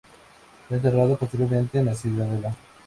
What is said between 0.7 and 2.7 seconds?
enterrado posteriormente en la Ciudadela.